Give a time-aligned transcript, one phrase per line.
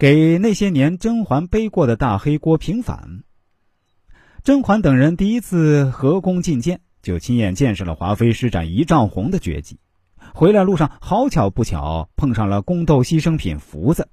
[0.00, 3.22] 给那些年甄嬛背过的大黑锅平反。
[4.42, 9.78] 甄嬛等人第一次合宫觐见，就亲眼见识了华妃施展一丈红的绝技。
[10.32, 14.08] 回来路上，好巧不巧碰上了宫斗牺牲品福子。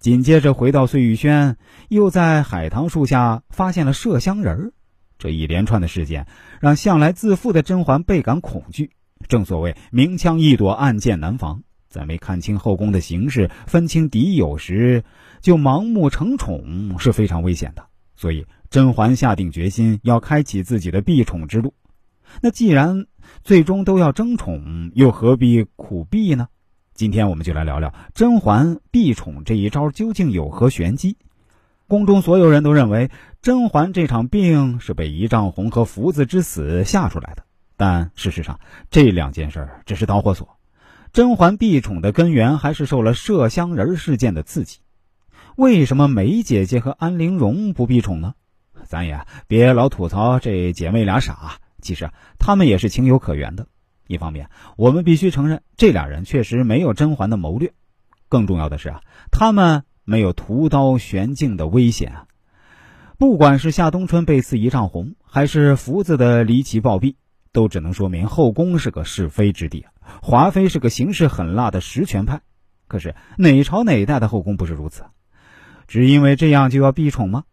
[0.00, 1.56] 紧接着回到碎玉轩，
[1.88, 4.72] 又在海棠树下发现了麝香人儿。
[5.16, 6.26] 这一连串的事件，
[6.60, 8.90] 让向来自负的甄嬛倍感恐惧。
[9.28, 15.04] 正所谓明枪易躲，暗箭难防，在没看清后宫的形势、分清敌友时，
[15.42, 17.84] 就盲目承宠是非常危险的。
[18.16, 18.46] 所以。
[18.70, 21.74] 甄嬛下定决心要开启自己的避宠之路。
[22.40, 23.06] 那既然
[23.42, 26.46] 最终都要争宠，又何必苦避呢？
[26.94, 31.16] 今天我们就来聊聊甄嬛避宠这一招究竟有何玄机。
[31.88, 33.10] 宫中所有人都认为
[33.42, 37.42] 甄嬛这场病是被仪仗红和福子之死吓出来的，
[37.76, 40.59] 但事实上这两件事只是导火索。
[41.12, 44.78] 甄嬛避宠的根源还是受了麝香人事件的刺激。
[45.56, 48.34] 为什么梅姐姐和安陵容不避宠呢？
[48.84, 53.66] 咱也别老吐槽这姐妹俩傻，其实她们也是情有可原的。
[54.06, 57.70] 一方面，我们必须承认这俩人确实没有甄嬛的谋略；
[58.28, 62.26] 更重要的是啊，他们没有屠刀悬镜的危险啊。
[63.18, 67.16] 不管是夏冬春被刺一丈红，还是福子的离奇暴毙，
[67.52, 69.86] 都只能说明后宫是个是非之地。
[70.22, 72.40] 华妃是个行事狠辣的实权派，
[72.88, 75.04] 可是哪朝哪代的后宫不是如此？
[75.86, 77.44] 只因为这样就要避宠吗？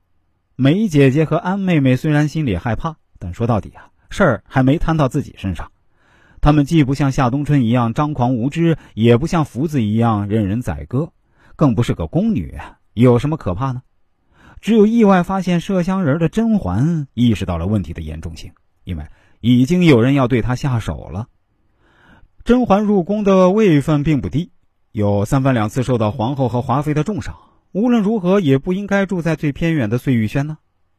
[0.55, 5.71] 梅姐姐和安妹妹虽然心里害怕，但说到底啊，事儿还没摊到自己身上。
[6.41, 11.11] 他们既不像夏冬春一样张狂无知，也不像福子一样任人宰割，
[11.55, 12.57] 更不是个宫女，
[12.93, 13.81] 有什么可怕呢？
[14.61, 18.53] 只有意外发现麝香人的甄嬛意识到了问题的严重性，
[18.83, 19.05] 因为
[19.39, 21.27] 已经有人要对他下手了。
[22.43, 24.51] 甄嬛入宫的位分并不低，
[24.91, 27.35] 有三番两次受到皇后和华妃的重赏。
[27.73, 30.57] 无论如何，也不应该住在最偏远的碎玉轩呢。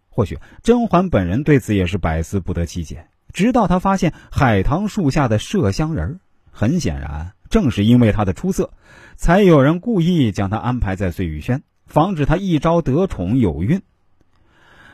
[0.09, 3.07] 或许甄嬛本人对此也是百思不得其解。
[3.33, 6.21] 直到她发现海棠树下的麝香人儿，
[6.51, 8.73] 很显然，正是因为她的出色，
[9.17, 13.83] 才有人故意将她安排在碎玉轩，防止她一朝得宠有孕。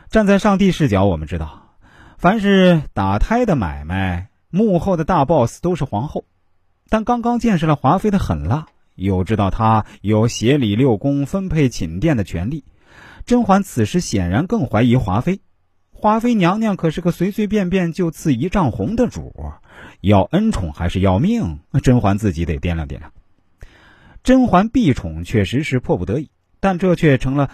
[0.09, 1.64] 站在上帝视角，我们知道，
[2.17, 6.25] 凡是打胎的买卖，幕后的大 boss 都是皇后。
[6.89, 8.67] 但刚刚见识了华妃的狠辣。
[8.95, 12.63] 又知道她有协理六宫、分配寝殿的权利，
[13.25, 15.41] 甄嬛此时显然更怀疑华妃。
[15.91, 19.33] 华妃娘娘可是个随随便便就赐一丈红的主，
[19.99, 21.59] 要恩宠还是要命？
[21.83, 23.11] 甄嬛自己得掂量掂量。
[24.23, 26.29] 甄嬛避宠确实是迫不得已，
[26.61, 27.49] 但这却成了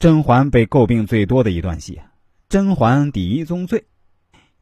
[0.00, 2.00] 甄嬛被诟病最多的一段戏。
[2.48, 3.84] 甄嬛第一宗罪：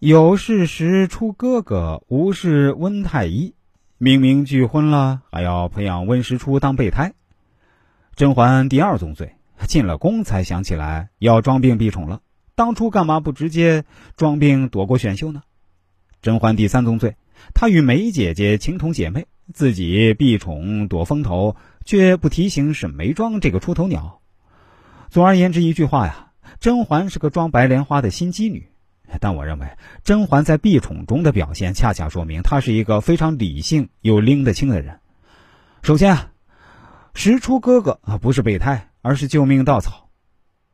[0.01, 3.53] 有事时出哥哥，无事温太医。
[3.99, 7.13] 明明拒婚了，还要培养温实初当备胎。
[8.17, 9.35] 甄嬛第二宗罪，
[9.67, 12.23] 进了宫才想起来要装病避宠了，
[12.55, 13.85] 当初干嘛不直接
[14.17, 15.43] 装病躲过选秀呢？
[16.23, 17.17] 甄嬛第三宗罪，
[17.53, 24.23] 她与梅姐姐情同姐妹，自己避宠躲风头，却不提醒沈眉庄这个出头鸟。
[25.11, 28.67] 总而言之，一句话呀，甄嬛是个装白莲花的心机女。
[29.21, 29.67] 但我认为，
[30.05, 35.01] 甄嬛在避宠中的表现，恰恰说明她是一个非常理性又拎得清的人。
[35.83, 36.33] 首先啊，
[37.15, 40.09] 石初哥哥啊不是备胎，而是救命稻草。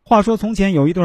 [0.02, 1.02] 话说从前有一对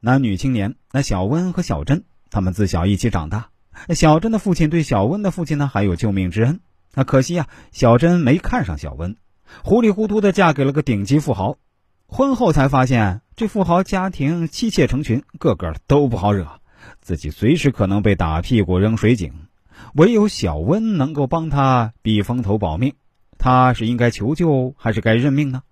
[0.00, 3.48] 男女青年，那小温和小珍，他们自小一起长大。
[3.88, 6.60] 那小珍的父亲对小温的父亲呢，还有救命之恩。
[6.94, 9.16] 那可惜啊，小珍没看上小温，
[9.64, 11.56] 糊里糊涂的嫁给了个顶级富豪。
[12.06, 16.60] 婚后才发现，这富豪家庭妻妾成群，个个都不好惹。
[17.00, 19.32] 自己随时可能被打屁股扔水井，
[19.94, 22.94] 唯有小温能够帮他避风头保命。
[23.38, 25.62] 他是应该求救还是该认命呢？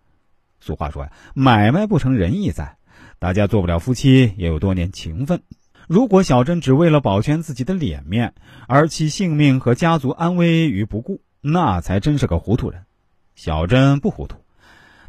[0.60, 2.76] 俗话说呀，买卖不成仁义在，
[3.18, 5.42] 大家做不了夫妻也有多年情分。
[5.88, 8.34] 如果小珍只为了保全自己的脸面
[8.68, 12.84] 而弃性命和家族安危于不顾，那才真是个糊涂人。
[13.34, 14.38] 小珍不糊涂，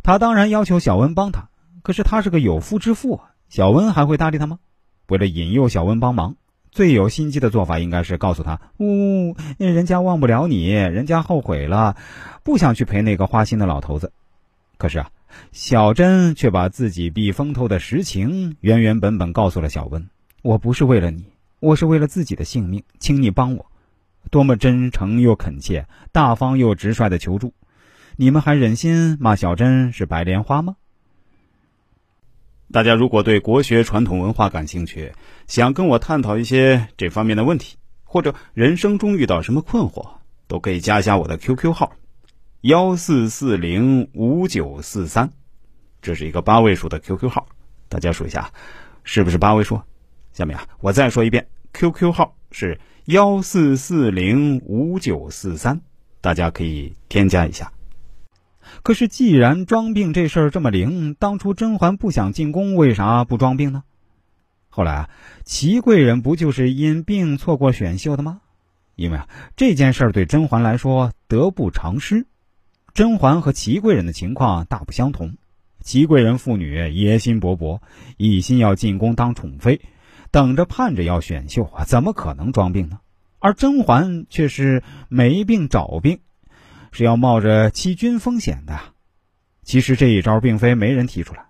[0.04, 1.50] 他当然要求小温帮他，
[1.82, 4.60] 可是他是个有夫之妇啊，小温还会搭理他吗？
[5.08, 6.36] 为了引诱小温帮忙，
[6.72, 11.96] 最有心机的做法应该是告诉他：“呜，人家忘不了你，人家后悔了，
[12.44, 14.12] 不想去陪那个花心的老头子。”
[14.78, 15.10] 可是啊，
[15.52, 20.06] 小珍却把自己避风头的实情原原本本告诉了小温
[20.44, 21.26] ：“我不是为了你，
[21.60, 23.66] 我是为了自己的性命，请你帮我。”
[24.32, 27.54] 多么真诚又恳切，大方又直率的求助，
[28.18, 30.76] 你们还忍心骂小珍是白莲花吗？
[32.72, 35.12] 大家如果对国学传统文化感兴趣，
[35.48, 40.08] 想跟我探讨一些这方面的问题，或者人生中遇到什么困惑，
[40.48, 41.94] 都可以加一下我的 QQ 号：
[42.62, 45.32] 幺四四零五九四三。
[46.02, 47.48] 这是一个八位数的 QQ 号，
[47.88, 48.52] 大家数一下，
[49.04, 49.80] 是不是八位数？
[50.34, 55.80] 下面啊，我再说一遍，QQ 号是幺四四零五九四三，
[56.20, 57.72] 大家可以添加一下。
[58.84, 63.84] 可是，既然装病这事儿这么灵，当初甄嬛不想进宫，为啥不装病呢？
[64.70, 65.10] 后来啊，
[65.44, 68.42] 齐贵人不就是因病错过选秀的吗？
[68.96, 72.26] 因为啊，这件事儿对甄嬛来说得不偿失。
[72.94, 75.36] 甄嬛和齐贵人的情况大不相同，
[75.82, 77.80] 齐贵人妇女野心勃勃，
[78.18, 79.82] 一心要进宫当宠妃，
[80.32, 83.00] 等着盼着要选秀啊，怎么可能装病呢？
[83.40, 86.20] 而甄嬛却是没病找病。
[86.96, 88.80] 是要冒着欺君风险的。
[89.64, 91.48] 其实这一招并非没人提出来。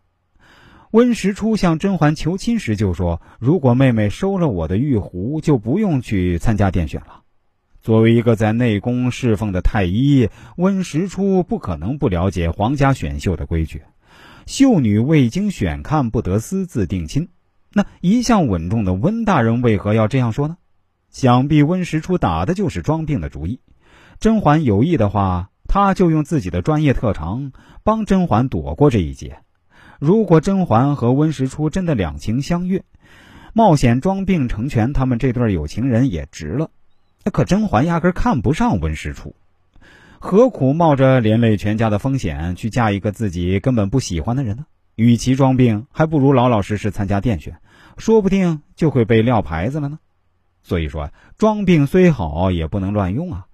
[0.89, 7.21] 温实初向甄嬛求亲时就说：“如果妹妹收了我的玉壶，就不用去参加殿选了。”
[7.83, 13.83] 作为一个在内宫侍奉的太医，温实初不可能不了解皇家选秀的规矩。
[14.47, 17.29] 秀女未经选看，不得私自定亲。
[17.71, 20.57] 那一向稳重的温大人为何要这样说呢？
[21.11, 23.59] 想必温实初打的就是装病的主意。
[24.19, 27.51] 甄嬛有意的话，他就用自己的专业特长
[27.83, 29.39] 帮甄嬛躲过这一劫。
[29.99, 32.83] 如果甄嬛和温实初真的两情相悦，
[33.53, 36.69] 冒险装病成全他们这对有情人也值了。
[37.31, 39.35] 可甄嬛压根看不上温实初，
[40.19, 44.65] 何苦冒着连累全家的风险去嫁一个自己根本不喜欢的人呢？
[44.95, 47.57] 与其装病，还不如老老实实参加殿选，
[47.97, 49.99] 说不定就会被撂牌子了呢。
[50.63, 53.45] 所以说，装病虽好，也不能乱用啊。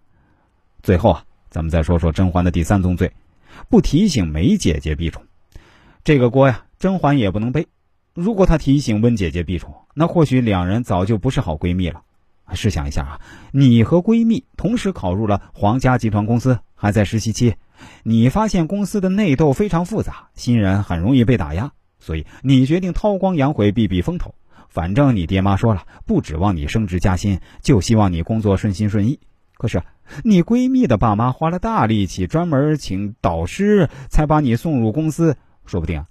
[0.84, 3.12] 最后啊，咱们再说说甄嬛的第三宗罪，
[3.70, 5.24] 不提醒梅姐姐避宠。
[6.04, 7.68] 这个锅呀，甄嬛也不能背。
[8.14, 12.02] 如果她提醒温姐姐避宠，那或许两人早就不是好闺蜜了。
[12.54, 17.56] 试想一下啊，你和闺蜜同时考入了皇家集团公司，还在实习期，
[18.04, 24.36] 你发现公司的内斗非常复杂，新人很容易被打压，所以你决定韬光养晦，避避风头。
[24.68, 29.20] 反正你爹妈说了，不指望你升职加薪，就希望你工作顺心顺意。
[29.62, 29.84] 可是，
[30.24, 35.36] 你闺蜜的爸妈花了大力气，专门请导师，才把你送入公司，
[35.68, 36.04] 说不定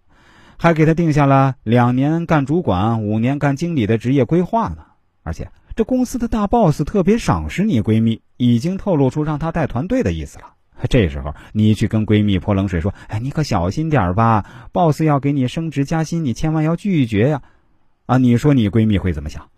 [0.56, 4.76] 还给她定下了两年干主管、五年干经理的职业规划呢。
[5.24, 10.44] 而且，这公司的大 boss 特别赏识你闺蜜，已经透露出让她带团队的意思了。
[10.88, 17.42] 这时候，你去跟闺蜜泼冷水，说：“哎，你可小心点吧，boss 要给你升职加薪，你千万要拒绝呀！”
[18.06, 19.48] 啊，你说你闺蜜会怎么想？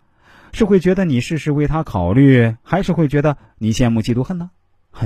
[0.53, 4.51] 是会觉得你事事为他考虑，还是会觉得你羡慕嫉妒恨呢？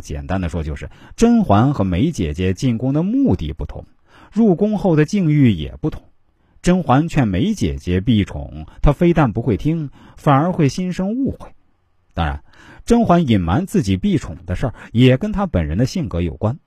[0.02, 3.86] 简单的说，就是甄嬛和梅姐姐进宫的目的不同，
[4.32, 6.04] 入宫后的境遇也不同。
[6.62, 11.52] 甄嬛劝梅姐姐避宠，她非但不会听，反而会心生误会。
[12.14, 12.44] 当然，
[12.84, 16.60] 甄嬛隐瞒自己避宠的事儿，也跟她本人的性格有关。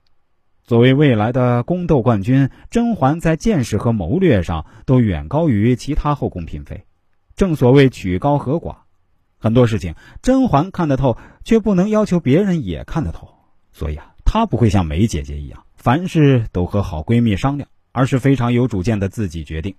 [0.63, 6.85] 作为未来的宫斗冠军，甄嬛在见识和谋略上都远高于其他后宫嫔妃。
[7.41, 8.75] 正所谓曲高和寡，
[9.39, 13.29] 很多事情甄嬛看得透，却不能要求别人也看得透。
[13.73, 19.73] 所以啊，她不会像梅姐姐一样，凡事都和好闺蜜商量，而是非常有主见的自己决定。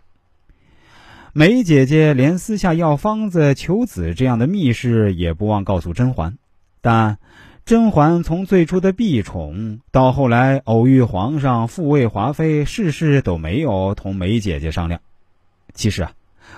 [1.34, 6.38] 梅姐姐连私下要方子求子这样的密事也不忘告诉甄嬛，
[6.80, 7.18] 但
[7.64, 15.00] 甄嬛从最初的避宠到后来偶遇皇上复位华妃，事事都没有同梅姐姐商量。
[15.74, 16.12] 其实啊。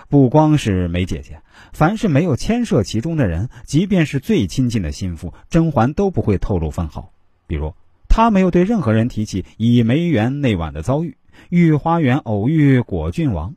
[0.08, 1.40] 不光是梅姐姐，
[1.72, 7.12] 凡是没有牵涉其中的人，即便是最亲近的心腹，甄嬛都不会透露分毫。
[7.46, 7.74] 比如，
[8.08, 11.16] 她没有对任何人提起以梅园那晚的遭遇，
[11.48, 13.54] 御花园偶遇果郡王，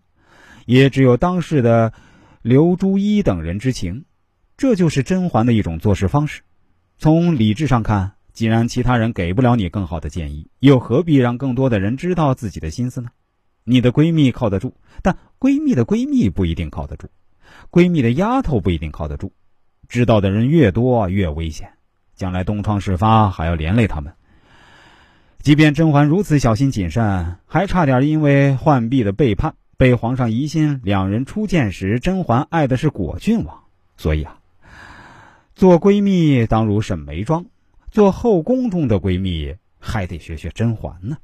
[0.65, 1.93] 也只有当事的
[2.41, 4.05] 刘珠一等人知情。
[4.57, 6.41] 这就是甄嬛的一种做事方式。
[6.97, 13.09] 从理智上看，既然其他人给不了你更好的建议，又何必让更多的人知道自己的心思呢？
[13.69, 14.71] 你的闺蜜靠得住，
[15.03, 17.07] 但闺蜜的闺蜜不一定靠得住，
[17.69, 19.33] 闺蜜的丫头不一定靠得住。
[19.89, 21.73] 知道的人越多越危险，
[22.15, 24.13] 将来东窗事发还要连累他们。
[25.41, 30.79] 即便甄嬛如此小心谨慎，还差点因为浣碧的背叛被皇上疑心。
[30.85, 33.63] 两人初见时，甄嬛爱的是果郡王，
[33.97, 34.39] 所以啊，
[35.55, 37.45] 做闺蜜当如沈眉庄，
[37.91, 41.17] 做后宫中的闺蜜还得学学甄嬛呢。